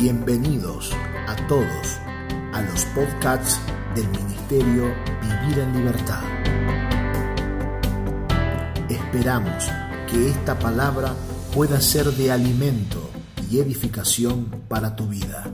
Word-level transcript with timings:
Bienvenidos 0.00 0.92
a 1.28 1.36
todos 1.46 1.98
a 2.54 2.62
los 2.62 2.86
podcasts 2.86 3.60
del 3.94 4.08
Ministerio 4.08 4.94
Vivir 5.20 5.58
en 5.58 5.76
Libertad. 5.76 6.22
Esperamos 8.88 9.70
que 10.10 10.30
esta 10.30 10.58
palabra 10.58 11.12
pueda 11.54 11.82
ser 11.82 12.06
de 12.06 12.32
alimento 12.32 13.10
y 13.50 13.58
edificación 13.58 14.46
para 14.68 14.96
tu 14.96 15.06
vida. 15.06 15.52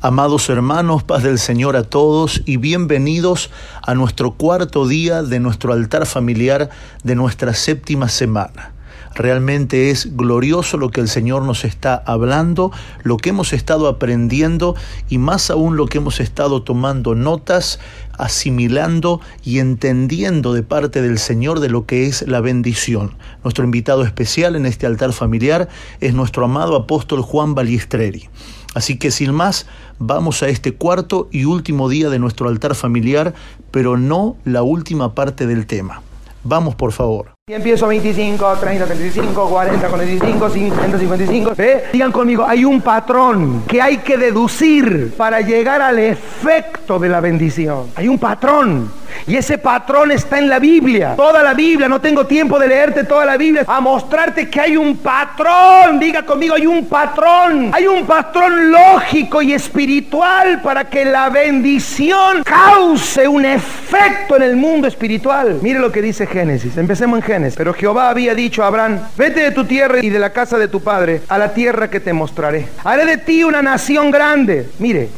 Amados 0.00 0.48
hermanos, 0.48 1.02
paz 1.02 1.24
del 1.24 1.40
Señor 1.40 1.74
a 1.74 1.82
todos 1.82 2.40
y 2.46 2.56
bienvenidos 2.56 3.50
a 3.82 3.96
nuestro 3.96 4.34
cuarto 4.34 4.86
día 4.86 5.24
de 5.24 5.40
nuestro 5.40 5.72
altar 5.72 6.06
familiar 6.06 6.70
de 7.02 7.16
nuestra 7.16 7.52
séptima 7.52 8.08
semana. 8.08 8.74
Realmente 9.14 9.90
es 9.90 10.16
glorioso 10.16 10.78
lo 10.78 10.90
que 10.90 11.00
el 11.00 11.08
Señor 11.08 11.42
nos 11.42 11.64
está 11.64 12.02
hablando, 12.06 12.72
lo 13.02 13.16
que 13.16 13.30
hemos 13.30 13.52
estado 13.52 13.88
aprendiendo 13.88 14.74
y 15.08 15.18
más 15.18 15.50
aún 15.50 15.76
lo 15.76 15.86
que 15.86 15.98
hemos 15.98 16.20
estado 16.20 16.62
tomando 16.62 17.14
notas, 17.14 17.78
asimilando 18.16 19.20
y 19.44 19.58
entendiendo 19.58 20.54
de 20.54 20.62
parte 20.62 21.02
del 21.02 21.18
Señor 21.18 21.60
de 21.60 21.68
lo 21.68 21.86
que 21.86 22.06
es 22.06 22.26
la 22.26 22.40
bendición. 22.40 23.14
Nuestro 23.44 23.64
invitado 23.64 24.02
especial 24.04 24.56
en 24.56 24.66
este 24.66 24.86
altar 24.86 25.12
familiar 25.12 25.68
es 26.00 26.14
nuestro 26.14 26.44
amado 26.44 26.76
apóstol 26.76 27.22
Juan 27.22 27.54
Balistreri. 27.54 28.28
Así 28.74 28.96
que 28.96 29.10
sin 29.10 29.32
más, 29.32 29.66
vamos 29.98 30.42
a 30.42 30.48
este 30.48 30.74
cuarto 30.74 31.28
y 31.30 31.44
último 31.44 31.88
día 31.88 32.08
de 32.08 32.18
nuestro 32.18 32.48
altar 32.48 32.74
familiar, 32.74 33.34
pero 33.70 33.98
no 33.98 34.36
la 34.44 34.62
última 34.62 35.14
parte 35.14 35.46
del 35.46 35.66
tema. 35.66 36.02
Vamos 36.44 36.74
por 36.74 36.92
favor. 36.92 37.31
Empiezo 37.50 37.88
25, 37.88 38.56
30, 38.60 38.86
35, 38.86 39.48
40, 39.48 39.88
45, 39.88 40.48
50, 40.48 40.96
55. 40.96 41.52
¿eh? 41.58 41.84
Digan 41.92 42.12
conmigo, 42.12 42.46
hay 42.46 42.64
un 42.64 42.80
patrón 42.80 43.64
que 43.66 43.82
hay 43.82 43.96
que 43.96 44.16
deducir 44.16 45.12
para 45.16 45.40
llegar 45.40 45.82
al 45.82 45.98
efecto 45.98 47.00
de 47.00 47.08
la 47.08 47.18
bendición. 47.18 47.88
Hay 47.96 48.06
un 48.06 48.20
patrón. 48.20 48.88
Y 49.26 49.36
ese 49.36 49.58
patrón 49.58 50.10
está 50.10 50.38
en 50.38 50.48
la 50.48 50.58
Biblia. 50.58 51.14
Toda 51.16 51.42
la 51.42 51.54
Biblia. 51.54 51.88
No 51.88 52.00
tengo 52.00 52.26
tiempo 52.26 52.58
de 52.58 52.68
leerte 52.68 53.04
toda 53.04 53.24
la 53.24 53.36
Biblia. 53.36 53.64
A 53.66 53.80
mostrarte 53.80 54.48
que 54.48 54.60
hay 54.60 54.76
un 54.76 54.96
patrón. 54.98 55.98
Diga 55.98 56.22
conmigo, 56.22 56.54
hay 56.54 56.66
un 56.66 56.86
patrón. 56.86 57.70
Hay 57.72 57.86
un 57.86 58.06
patrón 58.06 58.70
lógico 58.70 59.42
y 59.42 59.52
espiritual 59.52 60.60
para 60.62 60.88
que 60.88 61.04
la 61.04 61.28
bendición 61.30 62.42
cause 62.44 63.26
un 63.28 63.44
efecto 63.44 64.36
en 64.36 64.42
el 64.42 64.56
mundo 64.56 64.88
espiritual. 64.88 65.58
Mire 65.62 65.78
lo 65.78 65.92
que 65.92 66.02
dice 66.02 66.26
Génesis. 66.26 66.76
Empecemos 66.76 67.18
en 67.18 67.24
Génesis. 67.24 67.56
Pero 67.56 67.74
Jehová 67.74 68.10
había 68.10 68.34
dicho 68.34 68.62
a 68.62 68.66
Abraham, 68.66 69.00
vete 69.16 69.40
de 69.40 69.50
tu 69.50 69.64
tierra 69.64 69.98
y 70.02 70.10
de 70.10 70.18
la 70.18 70.32
casa 70.32 70.58
de 70.58 70.68
tu 70.68 70.82
padre 70.82 71.22
a 71.28 71.38
la 71.38 71.54
tierra 71.54 71.88
que 71.88 72.00
te 72.00 72.12
mostraré. 72.12 72.68
Haré 72.84 73.06
de 73.06 73.18
ti 73.18 73.44
una 73.44 73.62
nación 73.62 74.10
grande. 74.10 74.68
Mire, 74.78 75.08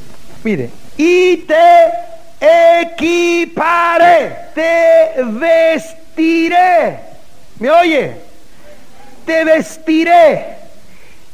mire. 0.42 0.70
Y 0.97 1.39
te 1.39 1.55
equiparé, 2.83 4.37
te 4.55 5.23
vestiré. 5.23 6.98
¿Me 7.59 7.70
oye? 7.70 8.12
Te 9.25 9.45
vestiré 9.45 10.65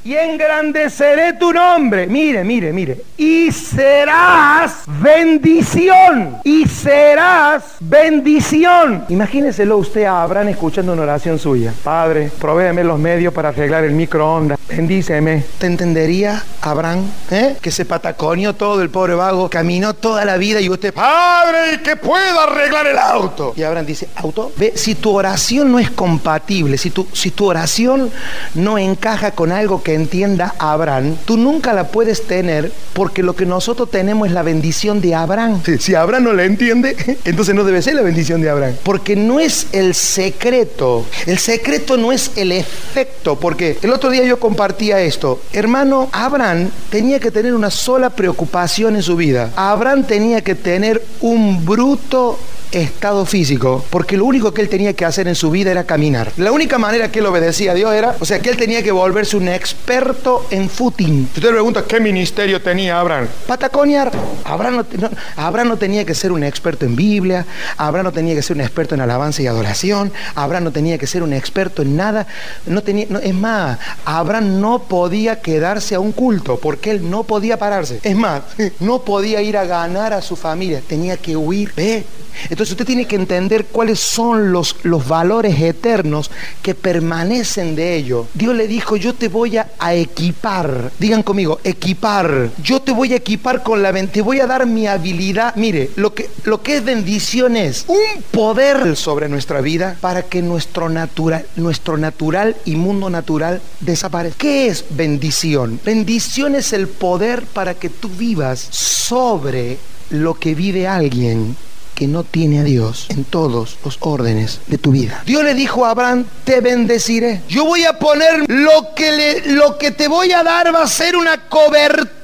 y 0.02 0.14
engrandeceré 0.14 1.34
tu 1.34 1.52
nombre. 1.52 2.06
Mire, 2.06 2.44
mire, 2.44 2.72
mire. 2.72 2.98
Y 3.16 3.50
serás 3.52 4.84
bendición. 4.86 6.38
Y 6.44 6.66
serás 6.66 7.76
bendición. 7.80 9.04
Imagíneselo 9.08 9.76
usted 9.78 10.04
a 10.04 10.22
Abraham 10.22 10.48
escuchando 10.48 10.92
una 10.92 11.02
oración 11.02 11.38
suya. 11.38 11.72
Padre, 11.82 12.30
provéeme 12.40 12.84
los 12.84 12.98
medios 12.98 13.34
para 13.34 13.50
arreglar 13.50 13.84
el 13.84 13.92
microondas. 13.92 14.58
Bendíceme. 14.70 15.44
¿Te 15.58 15.66
entendería, 15.66 16.44
Abraham? 16.60 17.10
¿Eh? 17.30 17.56
Que 17.60 17.70
se 17.70 17.84
pataconeó 17.84 18.54
todo 18.54 18.80
el 18.82 18.90
pobre 18.90 19.14
vago, 19.14 19.50
caminó 19.50 19.94
toda 19.94 20.24
la 20.24 20.36
vida 20.36 20.60
y 20.60 20.68
usted, 20.68 20.94
Padre, 20.94 21.80
que 21.82 21.96
pueda 21.96 22.44
arreglar 22.44 22.86
el 22.86 22.98
auto. 22.98 23.52
Y 23.56 23.62
Abraham 23.62 23.86
dice, 23.86 24.08
¿auto? 24.14 24.52
Ve, 24.56 24.72
si 24.76 24.94
tu 24.94 25.10
oración 25.10 25.72
no 25.72 25.78
es 25.78 25.90
compatible, 25.90 26.78
si 26.78 26.90
tu, 26.90 27.06
si 27.12 27.30
tu 27.30 27.46
oración 27.46 28.10
no 28.54 28.78
encaja 28.78 29.32
con 29.32 29.52
algo 29.52 29.82
que 29.82 29.94
entienda 29.94 30.54
Abraham, 30.58 31.16
tú 31.24 31.36
nunca 31.36 31.72
la 31.72 31.88
puedes 31.88 32.26
tener 32.26 32.72
porque 32.92 33.22
lo 33.22 33.34
que 33.34 33.46
nosotros 33.46 33.90
tenemos 33.90 34.28
es 34.28 34.34
la 34.34 34.42
bendición 34.42 35.00
de 35.00 35.14
Abraham. 35.14 35.62
Si, 35.78 35.94
Abraham 35.94 36.24
no 36.24 36.32
la 36.32 36.44
entiende, 36.44 36.96
entonces 37.24 37.54
no 37.54 37.64
debe 37.64 37.82
ser 37.82 37.94
la 37.94 38.02
bendición 38.02 38.40
de 38.40 38.50
Abraham. 38.50 38.74
Porque 38.82 39.16
no 39.16 39.40
es 39.40 39.68
el 39.72 39.94
secreto. 39.94 41.04
El 41.26 41.38
secreto 41.38 41.96
no 41.96 42.12
es 42.12 42.32
el 42.36 42.52
efecto. 42.52 43.38
Porque 43.38 43.78
el 43.82 43.90
otro 43.90 44.10
día 44.10 44.24
yo 44.24 44.38
esto. 44.68 45.40
Hermano, 45.52 46.08
Abraham 46.12 46.68
tenía 46.90 47.18
que 47.18 47.30
tener 47.30 47.54
una 47.54 47.70
sola 47.70 48.10
preocupación 48.10 48.96
en 48.96 49.02
su 49.02 49.16
vida. 49.16 49.50
Abraham 49.56 50.04
tenía 50.04 50.42
que 50.42 50.54
tener 50.54 51.02
un 51.20 51.64
bruto 51.64 52.38
estado 52.72 53.26
físico, 53.26 53.84
porque 53.90 54.16
lo 54.16 54.24
único 54.24 54.52
que 54.52 54.62
él 54.62 54.68
tenía 54.68 54.92
que 54.94 55.04
hacer 55.04 55.28
en 55.28 55.34
su 55.34 55.50
vida 55.50 55.70
era 55.70 55.84
caminar. 55.84 56.32
La 56.36 56.52
única 56.52 56.78
manera 56.78 57.10
que 57.10 57.18
él 57.18 57.26
obedecía 57.26 57.72
a 57.72 57.74
Dios 57.74 57.92
era, 57.92 58.16
o 58.20 58.24
sea, 58.24 58.40
que 58.40 58.50
él 58.50 58.56
tenía 58.56 58.82
que 58.82 58.92
volverse 58.92 59.36
un 59.36 59.48
experto 59.48 60.46
en 60.50 60.68
footing. 60.68 61.28
Si 61.32 61.40
usted 61.40 61.50
pregunta 61.50 61.84
qué 61.86 62.00
ministerio 62.00 62.60
tenía 62.60 63.00
Abraham, 63.00 63.28
pataconiar. 63.46 64.10
Abraham 64.44 64.84
no, 64.98 65.10
Abraham 65.36 65.68
no 65.68 65.76
tenía 65.76 66.04
que 66.04 66.14
ser 66.14 66.32
un 66.32 66.44
experto 66.44 66.84
en 66.84 66.96
Biblia, 66.96 67.46
Abraham 67.76 68.06
no 68.06 68.12
tenía 68.12 68.34
que 68.34 68.42
ser 68.42 68.56
un 68.56 68.62
experto 68.62 68.94
en 68.94 69.00
alabanza 69.00 69.42
y 69.42 69.46
adoración, 69.46 70.12
Abraham 70.34 70.64
no 70.64 70.72
tenía 70.72 70.98
que 70.98 71.06
ser 71.06 71.22
un 71.22 71.32
experto 71.32 71.82
en 71.82 71.96
nada, 71.96 72.26
no 72.66 72.82
tenía, 72.82 73.06
es 73.22 73.34
más, 73.34 73.78
Abraham 74.04 74.60
no 74.60 74.82
podía 74.82 75.40
quedarse 75.40 75.94
a 75.94 76.00
un 76.00 76.12
culto 76.12 76.58
porque 76.58 76.90
él 76.90 77.10
no 77.10 77.24
podía 77.24 77.58
pararse. 77.58 78.00
Es 78.02 78.16
más, 78.16 78.42
no 78.80 79.02
podía 79.02 79.42
ir 79.42 79.56
a 79.56 79.64
ganar 79.64 80.12
a 80.12 80.22
su 80.22 80.36
familia, 80.36 80.82
tenía 80.86 81.16
que 81.16 81.36
huir. 81.36 81.72
¿Ve? 81.76 82.04
Entonces 82.44 82.59
usted 82.68 82.84
tiene 82.84 83.06
que 83.06 83.16
entender 83.16 83.66
cuáles 83.66 84.00
son 84.00 84.52
los, 84.52 84.76
los 84.82 85.06
valores 85.06 85.60
eternos 85.60 86.30
que 86.62 86.74
permanecen 86.74 87.74
de 87.74 87.96
ello. 87.96 88.26
Dios 88.34 88.54
le 88.54 88.66
dijo, 88.66 88.96
yo 88.96 89.14
te 89.14 89.28
voy 89.28 89.56
a, 89.56 89.68
equipar. 89.92 90.92
Digan 90.98 91.22
conmigo, 91.22 91.60
equipar. 91.64 92.50
Yo 92.62 92.80
te 92.80 92.92
voy 92.92 93.12
a 93.12 93.16
equipar 93.16 93.62
con 93.62 93.82
la 93.82 93.90
te 94.06 94.22
voy 94.22 94.40
a 94.40 94.46
dar 94.46 94.66
mi 94.66 94.86
habilidad. 94.86 95.54
Mire, 95.56 95.90
lo 95.96 96.14
que, 96.14 96.30
lo 96.44 96.62
que 96.62 96.76
es 96.76 96.84
bendición 96.84 97.56
es 97.56 97.84
un 97.88 98.22
poder 98.30 98.96
sobre 98.96 99.28
nuestra 99.28 99.60
vida 99.60 99.96
para 100.00 100.22
que 100.22 100.42
nuestro 100.42 100.88
natural, 100.88 101.44
nuestro 101.56 101.96
natural 101.96 102.56
y 102.64 102.76
mundo 102.76 103.10
natural 103.10 103.60
desaparezca. 103.80 104.38
¿Qué 104.38 104.68
es 104.68 104.84
bendición? 104.90 105.80
Bendición 105.84 106.54
es 106.54 106.72
el 106.72 106.88
poder 106.88 107.44
para 107.46 107.74
que 107.74 107.88
tú 107.88 108.08
vivas 108.08 108.60
sobre 108.70 109.78
lo 110.10 110.34
que 110.34 110.54
vive 110.54 110.86
alguien 110.86 111.56
que 112.00 112.06
no 112.06 112.24
tiene 112.24 112.60
a 112.60 112.64
Dios 112.64 113.08
en 113.10 113.24
todos 113.24 113.76
los 113.84 113.98
órdenes 114.00 114.60
de 114.68 114.78
tu 114.78 114.90
vida. 114.90 115.22
Dios 115.26 115.44
le 115.44 115.52
dijo 115.52 115.84
a 115.84 115.90
Abraham, 115.90 116.24
te 116.44 116.62
bendeciré. 116.62 117.42
Yo 117.46 117.66
voy 117.66 117.84
a 117.84 117.98
poner 117.98 118.48
lo 118.48 118.94
que, 118.96 119.12
le, 119.12 119.52
lo 119.52 119.76
que 119.76 119.90
te 119.90 120.08
voy 120.08 120.32
a 120.32 120.42
dar 120.42 120.74
va 120.74 120.84
a 120.84 120.88
ser 120.88 121.14
una 121.14 121.46
cobertura 121.46 122.19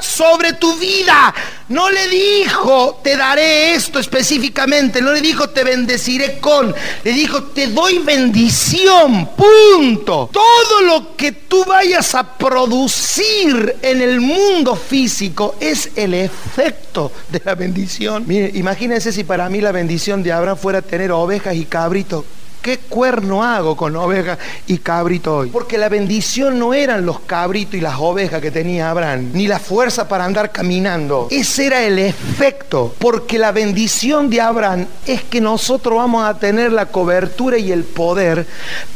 sobre 0.00 0.54
tu 0.54 0.74
vida. 0.76 1.34
No 1.68 1.88
le 1.88 2.08
dijo, 2.08 3.00
te 3.02 3.16
daré 3.16 3.74
esto 3.74 3.98
específicamente. 3.98 5.00
No 5.00 5.12
le 5.12 5.20
dijo, 5.20 5.50
te 5.50 5.62
bendeciré 5.62 6.38
con. 6.40 6.74
Le 7.04 7.12
dijo, 7.12 7.44
te 7.44 7.68
doy 7.68 7.98
bendición. 7.98 9.30
Punto. 9.36 10.30
Todo 10.32 10.80
lo 10.82 11.16
que 11.16 11.32
tú 11.32 11.64
vayas 11.64 12.14
a 12.14 12.36
producir 12.36 13.76
en 13.82 14.02
el 14.02 14.20
mundo 14.20 14.74
físico 14.74 15.54
es 15.60 15.90
el 15.94 16.14
efecto 16.14 17.12
de 17.28 17.40
la 17.44 17.54
bendición. 17.54 18.24
Mire, 18.26 18.50
imagínense 18.54 19.12
si 19.12 19.22
para 19.22 19.48
mí 19.48 19.60
la 19.60 19.72
bendición 19.72 20.22
de 20.22 20.32
Abraham 20.32 20.58
fuera 20.58 20.82
tener 20.82 21.12
ovejas 21.12 21.54
y 21.54 21.66
cabritos. 21.66 22.24
¿Qué 22.62 22.76
cuerno 22.76 23.42
hago 23.42 23.74
con 23.74 23.96
oveja 23.96 24.36
y 24.66 24.78
cabrito 24.78 25.38
hoy? 25.38 25.48
Porque 25.48 25.78
la 25.78 25.88
bendición 25.88 26.58
no 26.58 26.74
eran 26.74 27.06
los 27.06 27.20
cabritos 27.20 27.76
y 27.76 27.80
las 27.80 27.94
ovejas 27.98 28.42
que 28.42 28.50
tenía 28.50 28.90
Abraham, 28.90 29.30
ni 29.32 29.46
la 29.46 29.58
fuerza 29.58 30.06
para 30.08 30.26
andar 30.26 30.52
caminando. 30.52 31.28
Ese 31.30 31.66
era 31.66 31.82
el 31.82 31.98
efecto, 31.98 32.94
porque 32.98 33.38
la 33.38 33.52
bendición 33.52 34.28
de 34.28 34.42
Abraham 34.42 34.86
es 35.06 35.22
que 35.22 35.40
nosotros 35.40 35.96
vamos 35.96 36.22
a 36.22 36.38
tener 36.38 36.70
la 36.70 36.86
cobertura 36.86 37.56
y 37.56 37.72
el 37.72 37.84
poder 37.84 38.46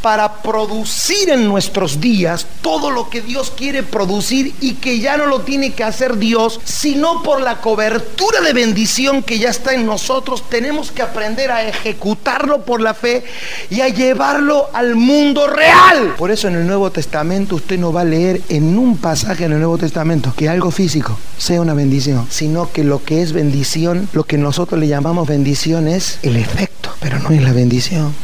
para 0.03 0.43
producir 0.43 1.31
en 1.31 1.49
nuestros 1.49 2.01
días 2.01 2.47
todo 2.61 2.91
lo 2.91 3.09
que 3.09 3.23
Dios 3.23 3.51
quiere 3.57 3.83
producir 3.83 4.55
y 4.61 4.75
que 4.75 5.01
ya 5.01 5.17
no 5.17 5.25
lo 5.25 5.41
tiene 5.41 5.73
que 5.73 5.85
hacer 5.85 6.19
Dios, 6.19 6.61
sino 6.65 7.23
por 7.23 7.41
la 7.41 7.63
cobertura 7.63 8.43
de 8.43 8.53
bendición 8.53 9.23
que 9.23 9.39
ya 9.39 9.49
está 9.49 9.73
en 9.73 9.87
nosotros. 9.87 10.51
Tenemos 10.51 10.93
que 10.93 11.01
aprender 11.01 11.51
a 11.51 11.67
ejecutarlo 11.67 12.63
por 12.67 12.83
la 12.83 12.93
fe 12.93 13.25
y 13.71 13.81
a 13.81 13.89
llevarlo 13.89 14.69
al 14.73 14.95
mundo 14.95 15.47
real. 15.47 16.15
Por 16.17 16.31
eso 16.31 16.49
en 16.49 16.57
el 16.57 16.67
Nuevo 16.67 16.91
Testamento 16.91 17.57
usted 17.57 17.79
no 17.79 17.93
va 17.93 18.03
a 18.03 18.05
leer 18.05 18.41
en 18.49 18.79
un 18.79 18.97
pasaje 18.97 19.45
en 19.45 19.53
el 19.53 19.59
Nuevo 19.59 19.79
Testamento 19.79 20.33
que 20.37 20.49
algo 20.49 20.71
físico 20.71 21.19
sea 21.39 21.61
una 21.61 21.75
bendición, 21.75 22.27
sino 22.31 22.71
que 22.71 22.85
lo 22.85 23.03
que 23.03 23.23
es 23.23 23.33
bendición, 23.33 24.09
lo 24.13 24.25
que 24.25 24.39
nosotros 24.39 24.81
le 24.81 24.89
llamamos 24.89 25.29
bendición 25.29 25.89
es 25.89 26.19
el 26.23 26.37
efecto, 26.37 26.91
pero 27.01 27.19
no 27.19 27.31
es 27.31 27.43
la 27.43 27.53
bendición. 27.53 28.15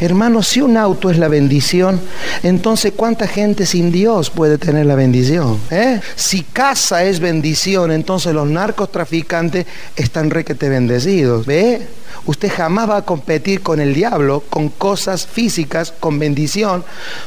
Hermano, 0.00 0.42
si 0.42 0.60
un 0.60 0.76
auto 0.76 1.10
es 1.10 1.18
la 1.18 1.28
bendición, 1.28 2.00
entonces 2.42 2.92
¿cuánta 2.96 3.26
gente 3.26 3.66
sin 3.66 3.92
Dios 3.92 4.30
puede 4.30 4.58
tener 4.58 4.86
la 4.86 4.94
bendición? 4.94 5.58
¿Eh? 5.70 6.00
Si 6.16 6.42
casa 6.42 7.04
es 7.04 7.20
bendición, 7.20 7.90
entonces 7.92 8.34
los 8.34 8.48
narcotraficantes 8.48 9.66
están 9.96 10.30
requete 10.30 10.68
bendecidos. 10.68 11.46
¿Ve? 11.46 11.86
Usted 12.26 12.50
jamás 12.54 12.90
va 12.90 12.98
a 12.98 13.04
competir 13.04 13.62
con 13.62 13.80
el 13.80 13.94
diablo, 13.94 14.44
con 14.50 14.68
cosas 14.68 15.26
físicas, 15.26 15.92
con 15.98 16.18
bendición, 16.18 16.84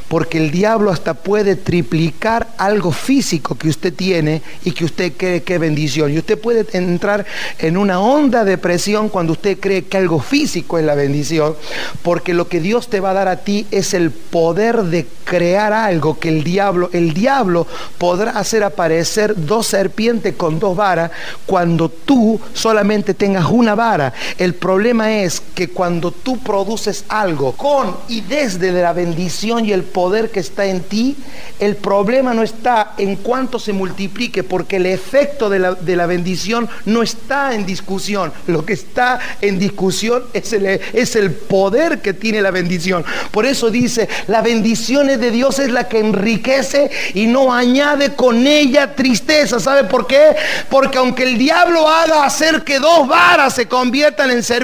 porque 0.08 0.38
el 0.38 0.52
diablo 0.52 0.92
hasta 0.92 1.16
puede 1.16 1.56
triplicar 1.56 2.48
algo 2.58 2.92
físico 2.92 3.56
que 3.56 3.70
usted 3.70 3.94
tiene 3.94 4.42
y 4.64 4.72
que 4.72 4.86
usted 4.86 5.14
cree 5.18 5.44
que 5.44 5.56
es 5.56 5.60
bendición. 5.60 6.12
Y 6.12 6.20
usted 6.20 6.40
puede 6.40 6.66
entrar 6.74 7.26
en 7.58 7.78
una 7.78 8.00
honda 8.00 8.44
depresión 8.44 9.10
cuando 9.10 9.34
usted 9.34 9.60
cree 9.60 9.86
que 9.86 9.98
algo 9.98 10.20
físico 10.20 10.78
es 10.78 10.86
la 10.86 10.96
bendición, 10.96 11.56
porque 12.04 12.33
lo 12.34 12.48
que 12.48 12.60
Dios 12.60 12.90
te 12.90 13.00
va 13.00 13.12
a 13.12 13.14
dar 13.14 13.28
a 13.28 13.38
ti 13.38 13.68
es 13.72 13.94
el 13.94 14.12
poder 14.12 14.84
de 14.84 15.08
crear 15.24 15.74
algo 15.74 16.20
que 16.20 16.30
el 16.30 16.44
diablo, 16.44 16.90
el 16.94 17.14
diablo 17.14 17.68
podrá 17.98 18.32
hacer 18.32 18.64
aparecer 18.64 19.34
dos 19.36 19.68
serpientes 19.68 20.36
con 20.36 20.60
dos 20.60 20.76
varas 20.76 21.12
cuando 21.46 21.90
tú 21.90 22.40
solamente 22.54 23.14
tengas 23.14 23.46
una 23.50 23.76
vara. 23.76 24.14
El 24.38 24.56
problema 24.56 25.14
es 25.14 25.42
que 25.56 25.70
cuando 25.70 26.12
tú 26.12 26.40
produces 26.40 27.06
algo 27.08 27.54
con 27.54 27.96
y 28.08 28.22
desde 28.22 28.72
la 28.72 28.94
bendición 28.94 29.66
y 29.66 29.72
el 29.72 29.84
poder 29.84 30.30
que 30.32 30.40
está 30.40 30.66
en 30.66 30.82
ti, 30.82 31.16
el 31.60 31.76
problema 31.76 32.34
no 32.34 32.44
está 32.44 32.94
en 32.98 33.16
cuánto 33.18 33.60
se 33.60 33.74
multiplique, 33.74 34.44
porque 34.44 34.78
el 34.78 34.86
efecto 34.86 35.50
de 35.50 35.60
la, 35.60 35.74
de 35.74 35.96
la 35.96 36.06
bendición 36.06 36.70
no 36.86 37.04
está 37.04 37.54
en 37.56 37.66
discusión. 37.66 38.32
Lo 38.48 38.66
que 38.66 38.74
está 38.74 39.20
en 39.42 39.60
discusión 39.60 40.24
es 40.34 40.54
el, 40.54 40.66
es 40.66 41.16
el 41.16 41.32
poder 41.32 42.02
que 42.02 42.14
tiene 42.24 42.42
la 42.42 42.52
bendición. 42.52 43.04
Por 43.32 43.46
eso 43.46 43.70
dice, 43.70 44.08
la 44.28 44.42
bendición 44.42 45.08
de 45.08 45.30
Dios 45.30 45.60
es 45.60 45.70
la 45.70 45.90
que 45.90 46.00
enriquece 46.00 46.90
y 47.14 47.28
no 47.28 47.54
añade 47.54 48.16
con 48.16 48.48
ella 48.48 48.96
tristeza. 48.96 49.60
¿Sabe 49.60 49.84
por 49.84 50.08
qué? 50.08 50.34
Porque 50.70 51.00
aunque 51.00 51.24
el 51.24 51.38
diablo 51.38 51.86
haga 51.90 52.24
hacer 52.24 52.64
que 52.64 52.80
dos 52.80 53.10
varas 53.10 53.56
se 53.56 53.68
conviertan 53.68 54.32
en 54.32 54.42
ser 54.42 54.64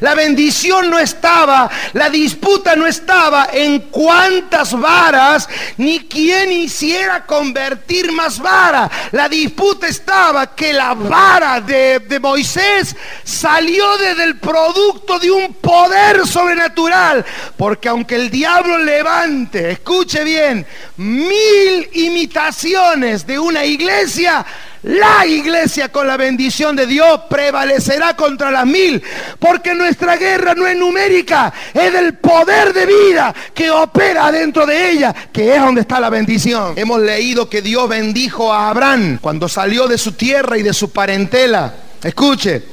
la 0.00 0.14
bendición 0.14 0.90
no 0.90 0.98
estaba, 0.98 1.70
la 1.92 2.08
disputa 2.08 2.74
no 2.74 2.86
estaba 2.86 3.48
en 3.52 3.80
cuántas 3.90 4.72
varas 4.78 5.48
ni 5.76 6.00
quién 6.00 6.50
hiciera 6.50 7.26
convertir 7.26 8.10
más 8.12 8.38
vara. 8.38 8.90
La 9.10 9.28
disputa 9.28 9.86
estaba 9.86 10.54
que 10.54 10.72
la 10.72 10.94
vara 10.94 11.60
de, 11.60 11.98
de 12.00 12.18
Moisés 12.18 12.96
salió 13.22 13.98
desde 13.98 14.24
el 14.24 14.38
producto 14.38 15.18
de 15.18 15.30
un 15.30 15.52
poder 15.54 16.26
sobrenatural. 16.62 17.24
Porque 17.56 17.88
aunque 17.88 18.16
el 18.16 18.30
diablo 18.30 18.78
levante, 18.78 19.70
escuche 19.72 20.24
bien, 20.24 20.66
mil 20.96 21.88
imitaciones 21.92 23.26
de 23.26 23.38
una 23.38 23.64
iglesia, 23.64 24.44
la 24.82 25.24
iglesia 25.26 25.90
con 25.90 26.06
la 26.06 26.16
bendición 26.16 26.74
de 26.74 26.86
Dios 26.86 27.22
prevalecerá 27.30 28.16
contra 28.16 28.50
las 28.50 28.66
mil, 28.66 29.02
porque 29.38 29.74
nuestra 29.74 30.16
guerra 30.16 30.54
no 30.54 30.66
es 30.66 30.76
numérica, 30.76 31.52
es 31.72 31.92
del 31.92 32.14
poder 32.14 32.72
de 32.72 32.86
vida 32.86 33.32
que 33.54 33.70
opera 33.70 34.32
dentro 34.32 34.66
de 34.66 34.90
ella, 34.90 35.14
que 35.32 35.54
es 35.54 35.62
donde 35.62 35.82
está 35.82 36.00
la 36.00 36.10
bendición. 36.10 36.74
Hemos 36.76 37.00
leído 37.00 37.48
que 37.48 37.62
Dios 37.62 37.88
bendijo 37.88 38.52
a 38.52 38.70
Abraham 38.70 39.18
cuando 39.20 39.48
salió 39.48 39.86
de 39.86 39.98
su 39.98 40.12
tierra 40.12 40.58
y 40.58 40.62
de 40.62 40.72
su 40.72 40.90
parentela. 40.90 41.72
Escuche, 42.02 42.64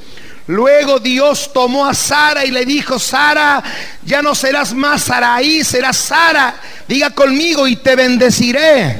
Luego 0.50 0.98
Dios 0.98 1.52
tomó 1.52 1.86
a 1.86 1.94
Sara 1.94 2.44
y 2.44 2.50
le 2.50 2.64
dijo, 2.64 2.98
Sara, 2.98 3.62
ya 4.04 4.20
no 4.20 4.34
serás 4.34 4.74
más 4.74 5.04
Saraí, 5.04 5.62
serás 5.62 5.96
Sara. 5.96 6.56
Diga 6.88 7.10
conmigo 7.10 7.68
y 7.68 7.76
te 7.76 7.94
bendeciré. 7.94 8.96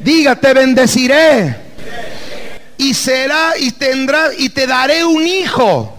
Diga, 0.00 0.34
te 0.34 0.52
bendeciré 0.52 1.56
y 2.76 2.92
será 2.92 3.56
y 3.56 3.70
tendrá 3.70 4.30
y 4.36 4.48
te 4.48 4.66
daré 4.66 5.04
un 5.04 5.24
hijo. 5.24 5.96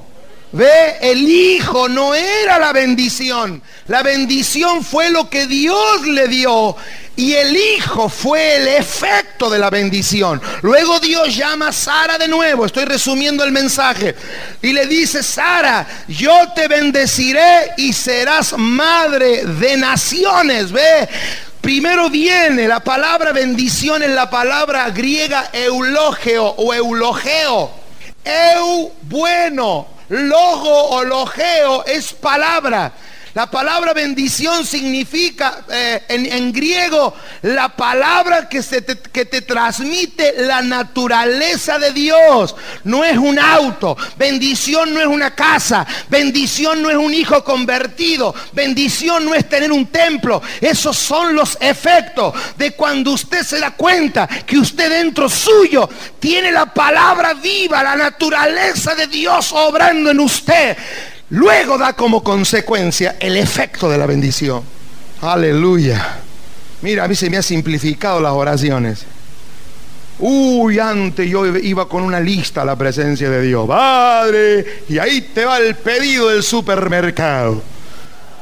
Ve, 0.52 0.98
el 1.02 1.22
hijo 1.22 1.88
no 1.88 2.14
era 2.14 2.60
la 2.60 2.74
bendición. 2.74 3.64
La 3.88 4.04
bendición 4.04 4.84
fue 4.84 5.10
lo 5.10 5.30
que 5.30 5.48
Dios 5.48 6.06
le 6.06 6.28
dio. 6.28 6.76
Y 7.16 7.34
el 7.34 7.56
hijo 7.56 8.10
fue 8.10 8.56
el 8.56 8.68
efecto 8.70 9.50
de 9.50 9.60
la 9.60 9.70
bendición. 9.70 10.42
Luego 10.64 11.00
Dios 11.00 11.36
llama 11.36 11.68
a 11.68 11.74
Sara 11.74 12.18
de 12.18 12.28
nuevo. 12.28 12.66
Estoy 12.66 12.86
resumiendo 12.86 13.44
el 13.44 13.52
mensaje. 13.52 14.16
Y 14.62 14.74
le 14.74 14.88
dice, 14.88 15.22
Sara, 15.22 15.86
yo 16.08 16.34
te 16.56 16.68
bendeciré 16.68 17.74
y 17.78 17.94
serás 17.94 18.56
madre 18.58 19.46
de 19.46 19.78
naciones. 19.78 20.72
Ve, 20.72 21.08
Primero 21.64 22.10
viene 22.10 22.68
la 22.68 22.82
palabra 22.82 23.32
bendición 23.32 24.04
en 24.04 24.16
la 24.16 24.30
palabra 24.30 24.90
griega 24.90 25.50
eulogeo 25.54 26.44
o 26.58 26.74
eulogeo. 26.74 27.72
Eu 28.26 28.92
bueno, 29.04 29.88
logo 30.10 30.90
o 30.90 31.06
logeo 31.06 31.86
es 31.86 32.12
palabra. 32.12 32.92
La 33.34 33.50
palabra 33.50 33.94
bendición 33.94 34.64
significa 34.64 35.66
eh, 35.68 36.04
en, 36.08 36.54
griego 36.54 37.16
la 37.42 37.76
palabra 37.76 38.48
que, 38.48 38.62
se 38.62 38.86
que 38.86 39.26
te 39.26 39.42
transmite 39.42 40.36
la 40.38 40.62
naturaleza 40.62 41.80
de 41.80 41.92
Dios. 41.94 42.56
No 42.84 43.04
es 43.04 43.18
un 43.18 43.40
auto. 43.40 43.98
Bendición 44.18 44.94
no 44.94 45.02
es 45.02 45.08
una 45.08 45.34
casa. 45.34 45.84
Bendición 46.10 46.84
no 46.84 46.92
es 46.92 46.96
un 46.96 47.12
hijo 47.12 47.44
convertido. 47.44 48.36
Bendición 48.52 49.26
no 49.26 49.34
es 49.34 49.50
tener 49.50 49.72
un 49.72 49.88
templo. 49.88 50.40
Esos 50.62 50.96
son 50.96 51.36
los 51.36 51.58
efectos 51.60 52.36
de 52.56 52.74
cuando 52.74 53.14
usted 53.14 53.42
se 53.42 53.60
da 53.60 53.72
cuenta 53.72 54.28
que 54.28 54.60
usted 54.60 54.92
dentro 54.92 55.28
suyo 55.28 55.90
tiene 56.20 56.52
la 56.52 56.68
palabra 56.68 57.34
viva, 57.34 57.82
la 57.82 57.96
naturaleza 57.96 58.94
de 58.94 59.08
Dios 59.08 59.52
obrando 59.54 60.12
en 60.12 60.20
usted 60.20 60.78
luego 61.34 61.80
da 61.80 61.94
como 61.94 62.24
consecuencia 62.24 63.16
el 63.20 63.38
efecto 63.38 63.90
de 63.90 63.98
la 63.98 64.06
bendición. 64.06 64.62
Aleluya. 65.22 66.20
Mira, 66.82 67.06
a 67.06 67.08
mí 67.08 67.16
se 67.16 67.30
me 67.30 67.38
ha 67.38 67.42
simplificado 67.42 68.22
las 68.22 68.34
oraciones. 68.34 69.04
Uy, 70.20 70.78
antes 70.78 71.28
yo 71.28 71.46
iba 71.58 71.90
con 71.90 72.04
una 72.04 72.20
lista 72.20 72.62
a 72.62 72.66
la 72.66 72.76
presencia 72.76 73.30
de 73.30 73.42
Dios. 73.42 73.68
Padre, 73.68 74.84
y 74.88 75.00
ahí 75.00 75.22
te 75.34 75.44
va 75.46 75.58
el 75.58 75.76
pedido 75.76 76.30
del 76.30 76.44
supermercado 76.44 77.73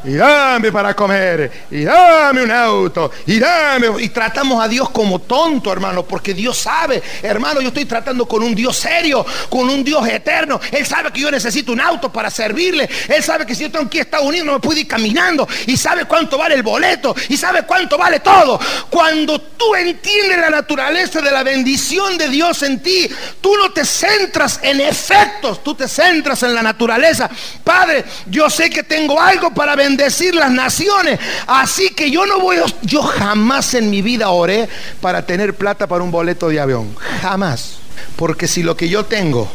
y 0.03 0.15
dame 0.15 0.71
para 0.71 0.95
comer, 0.95 1.51
y 1.69 1.83
dame 1.83 2.43
un 2.43 2.51
auto, 2.51 3.11
y 3.27 3.39
dame. 3.39 3.87
Y 3.99 4.09
tratamos 4.09 4.63
a 4.63 4.67
Dios 4.67 4.89
como 4.89 5.19
tonto, 5.19 5.71
hermano, 5.71 6.03
porque 6.03 6.33
Dios 6.33 6.57
sabe, 6.57 7.01
hermano, 7.21 7.61
yo 7.61 7.67
estoy 7.67 7.85
tratando 7.85 8.27
con 8.27 8.41
un 8.41 8.55
Dios 8.55 8.77
serio, 8.77 9.25
con 9.49 9.69
un 9.69 9.83
Dios 9.83 10.07
eterno. 10.07 10.59
Él 10.71 10.85
sabe 10.85 11.11
que 11.11 11.21
yo 11.21 11.29
necesito 11.29 11.71
un 11.71 11.81
auto 11.81 12.11
para 12.11 12.29
servirle. 12.29 12.89
Él 13.07 13.23
sabe 13.23 13.45
que 13.45 13.53
si 13.53 13.63
yo 13.63 13.71
tengo 13.71 13.89
ir 13.91 13.99
a 13.99 14.03
Estados 14.03 14.25
Unidos 14.25 14.47
no 14.47 14.53
me 14.53 14.59
puedo 14.59 14.79
ir 14.79 14.87
caminando. 14.87 15.47
Y 15.67 15.77
sabe 15.77 16.05
cuánto 16.05 16.37
vale 16.37 16.55
el 16.55 16.63
boleto, 16.63 17.15
y 17.29 17.37
sabe 17.37 17.63
cuánto 17.63 17.97
vale 17.97 18.19
todo. 18.21 18.59
Cuando 18.89 19.39
tú 19.39 19.75
entiendes 19.75 20.37
la 20.37 20.49
naturaleza 20.49 21.21
de 21.21 21.31
la 21.31 21.43
bendición 21.43 22.17
de 22.17 22.27
Dios 22.29 22.63
en 22.63 22.81
ti, 22.81 23.09
tú 23.39 23.55
no 23.55 23.71
te 23.71 23.85
centras 23.85 24.59
en 24.63 24.81
efectos, 24.81 25.63
tú 25.63 25.75
te 25.75 25.87
centras 25.87 26.41
en 26.43 26.55
la 26.55 26.63
naturaleza. 26.63 27.29
Padre, 27.63 28.03
yo 28.25 28.49
sé 28.49 28.69
que 28.69 28.83
tengo 28.83 29.19
algo 29.19 29.53
para 29.53 29.75
bendecir 29.75 29.90
decir 29.97 30.35
las 30.35 30.51
naciones. 30.51 31.19
Así 31.47 31.89
que 31.89 32.11
yo 32.11 32.25
no 32.25 32.39
voy, 32.39 32.57
yo 32.81 33.01
jamás 33.01 33.73
en 33.73 33.89
mi 33.89 34.01
vida 34.01 34.29
oré 34.29 34.67
para 34.99 35.25
tener 35.25 35.55
plata 35.55 35.87
para 35.87 36.03
un 36.03 36.11
boleto 36.11 36.49
de 36.49 36.59
avión. 36.59 36.95
Jamás. 37.21 37.77
Porque 38.15 38.47
si 38.47 38.63
lo 38.63 38.75
que 38.75 38.89
yo 38.89 39.05
tengo 39.05 39.49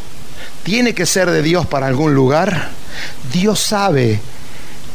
tiene 0.62 0.95
que 0.95 1.07
ser 1.07 1.31
de 1.31 1.43
Dios 1.43 1.66
para 1.66 1.87
algún 1.87 2.14
lugar, 2.14 2.71
Dios 3.33 3.61
sabe 3.61 4.21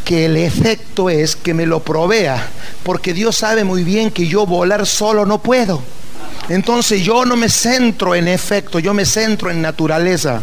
que 0.04 0.26
el 0.26 0.38
efecto 0.38 1.10
es 1.10 1.36
que 1.36 1.54
me 1.54 1.66
lo 1.66 1.82
provea. 1.82 2.50
Porque 2.84 3.14
Dios 3.14 3.38
sabe 3.38 3.64
muy 3.64 3.84
bien 3.84 4.12
que 4.12 4.28
yo 4.28 4.46
volar 4.46 4.86
solo 4.86 5.26
no 5.26 5.42
puedo. 5.42 5.82
Entonces 6.50 7.02
yo 7.04 7.24
no 7.26 7.36
me 7.36 7.50
centro 7.50 8.16
en 8.16 8.28
efecto, 8.28 8.80
yo 8.80 8.94
me 8.94 9.06
centro 9.06 9.50
en 9.52 9.62
naturaleza. 9.62 10.42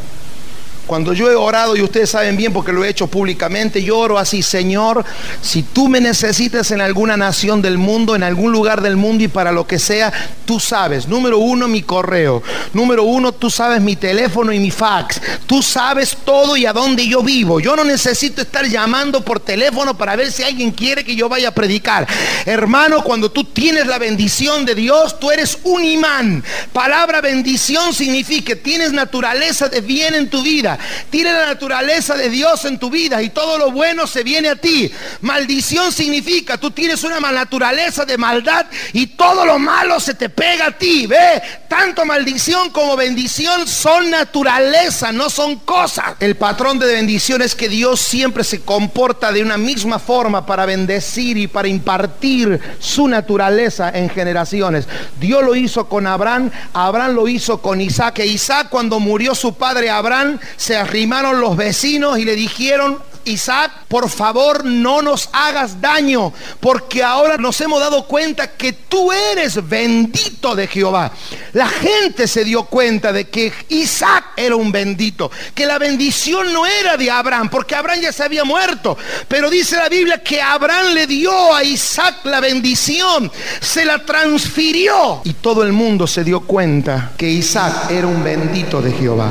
Cuando 0.89 1.13
yo 1.13 1.31
he 1.31 1.35
orado, 1.35 1.77
y 1.77 1.83
ustedes 1.83 2.09
saben 2.09 2.35
bien 2.35 2.51
porque 2.51 2.73
lo 2.73 2.83
he 2.83 2.89
hecho 2.89 3.09
públicamente, 3.09 3.83
yo 3.83 3.99
oro 3.99 4.19
así, 4.19 4.43
Señor, 4.43 5.05
si 5.43 5.63
tú 5.63 5.87
me 5.87 6.01
necesitas 6.01 6.71
en 6.71 6.81
alguna 6.81 7.15
nación 7.19 7.61
del 7.61 7.77
mundo, 7.77 8.17
en 8.17 8.23
algún 8.23 8.53
lugar 8.53 8.81
del 8.81 8.97
mundo 8.97 9.23
y 9.23 9.29
para 9.29 9.53
lo 9.53 9.67
que 9.67 9.79
sea, 9.79 10.11
tú 10.47 10.59
sabes. 10.59 11.07
Número 11.07 11.37
uno, 11.37 11.69
mi 11.69 11.83
correo. 11.83 12.43
Número 12.73 13.05
uno, 13.05 13.33
tú 13.33 13.51
sabes 13.51 13.83
mi 13.83 13.97
teléfono 13.97 14.51
y 14.51 14.59
mi 14.59 14.71
fax. 14.71 15.21
Tú 15.47 15.63
sabes 15.63 16.17
todo 16.25 16.57
y 16.57 16.65
a 16.65 16.73
dónde 16.73 17.07
yo 17.07 17.23
vivo. 17.23 17.61
Yo 17.61 17.77
no 17.77 17.85
necesito 17.85 18.41
estar 18.41 18.65
llamando 18.65 19.23
por 19.23 19.41
teléfono 19.41 19.97
para 19.97 20.17
ver 20.17 20.33
si 20.33 20.43
alguien 20.43 20.71
quiere 20.71 21.05
que 21.05 21.15
yo 21.15 21.29
vaya 21.29 21.49
a 21.49 21.55
predicar. 21.55 22.09
Hermano, 22.47 23.05
cuando 23.05 23.31
tú 23.31 23.45
tienes 23.45 23.87
la 23.87 23.99
bendición 23.99 24.65
de 24.65 24.75
Dios, 24.75 25.21
tú 25.21 25.31
eres 25.31 25.59
un 25.65 25.85
imán. 25.85 26.43
Palabra 26.73 27.21
bendición 27.21 27.93
significa 27.93 28.47
que 28.47 28.57
tienes 28.57 28.93
naturaleza 28.93 29.69
de 29.69 29.83
bien 29.83 30.15
en 30.15 30.31
tu 30.31 30.43
vida. 30.43 30.78
Tiene 31.11 31.33
la 31.33 31.47
naturaleza 31.47 32.17
de 32.17 32.31
Dios 32.31 32.65
en 32.65 32.79
tu 32.79 32.91
vida 32.91 33.23
y 33.23 33.31
todo 33.31 33.59
lo 33.59 33.71
bueno 33.71 34.07
se 34.07 34.23
viene 34.23 34.49
a 34.49 34.57
ti. 34.57 34.91
Maldición 35.21 35.93
significa 35.93 36.59
tú 36.59 36.71
tienes 36.71 37.05
una 37.05 37.21
naturaleza 37.21 38.05
de 38.05 38.19
maldad 38.19 38.67
y 38.93 39.09
todo 39.09 39.45
lo 39.45 39.59
malo 39.59 40.01
se 40.01 40.15
te 40.15 40.29
pega 40.29 40.67
a 40.67 40.79
ti. 40.79 41.07
Ve, 41.07 41.43
tanto 41.69 42.05
maldición 42.05 42.71
como 42.71 42.97
bendición 42.97 43.67
son 43.67 44.11
naturaleza, 44.11 45.13
no 45.13 45.31
son 45.31 45.57
cosas. 45.57 46.15
El 46.21 46.37
patrón 46.37 46.79
de 46.79 46.87
bendición 46.87 47.43
es 47.43 47.55
que 47.55 47.69
Dios 47.69 48.01
siempre 48.01 48.45
se 48.45 48.61
comporta 48.61 49.33
de 49.33 49.43
una 49.43 49.59
misma 49.59 49.99
forma 49.99 50.47
para 50.47 50.67
bendecir 50.67 51.37
y 51.37 51.47
para 51.47 51.69
impartir 51.69 52.61
su 52.79 53.09
naturaleza 53.09 53.91
en 53.91 54.11
generaciones. 54.11 54.87
Dios 55.21 55.43
lo 55.43 55.55
hizo 55.55 55.89
con 55.89 56.07
Abraham, 56.07 56.51
Abraham 56.73 57.15
lo 57.15 57.29
hizo 57.29 57.61
con 57.61 57.81
Isaac. 57.81 58.21
E 58.21 58.27
Isaac 58.27 58.69
cuando 58.71 59.01
murió 59.01 59.35
su 59.35 59.55
padre 59.55 59.91
Abraham, 59.91 60.39
se 60.69 60.77
arrimaron 60.77 61.41
los 61.41 61.57
vecinos 61.57 62.19
y 62.19 62.27
le 62.27 62.37
dijeron, 62.37 62.99
Isaac, 63.25 63.87
por 63.89 64.11
favor 64.11 64.67
no 64.67 65.01
nos 65.01 65.31
hagas 65.33 65.81
daño, 65.81 66.31
porque 66.61 67.03
ahora 67.03 67.39
nos 67.39 67.59
hemos 67.63 67.81
dado 67.81 68.07
cuenta 68.07 68.51
que 68.51 68.75
tú 68.75 69.11
eres 69.11 69.67
bendito 69.67 70.55
de 70.55 70.67
Jehová. 70.67 71.11
La 71.55 71.69
gente 71.69 72.29
se 72.29 72.45
dio 72.45 72.65
cuenta 72.65 73.15
de 73.15 73.31
que 73.31 73.51
Isaac 73.71 74.33
era 74.37 74.57
un 74.57 74.71
bendito, 74.71 75.31
que 75.55 75.65
la 75.65 75.79
bendición 75.79 76.53
no 76.53 76.67
era 76.67 76.99
de 76.99 77.11
Abraham, 77.11 77.49
porque 77.49 77.75
Abraham 77.75 78.03
ya 78.03 78.13
se 78.13 78.25
había 78.25 78.45
muerto, 78.45 78.99
pero 79.27 79.49
dice 79.49 79.77
la 79.77 79.89
Biblia 79.89 80.23
que 80.23 80.43
Abraham 80.43 80.93
le 80.93 81.07
dio 81.07 81.55
a 81.55 81.65
Isaac 81.65 82.17
la 82.25 82.41
bendición, 82.41 83.33
se 83.63 83.87
la 83.87 84.05
transfirió 84.05 85.23
y 85.25 85.33
todo 85.33 85.63
el 85.63 85.73
mundo 85.73 86.07
se 86.07 86.25
dio 86.25 86.41
cuenta 86.41 87.13
que 87.17 87.27
Isaac 87.27 87.91
era 87.91 88.07
un 88.07 88.23
bendito 88.23 88.83
de 88.83 88.93
Jehová. 88.93 89.31